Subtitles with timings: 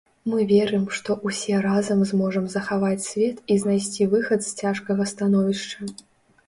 [0.29, 5.95] Мы верым, што ўсе разам зможам захаваць свет і знайсці выхад з цяжкага становішча!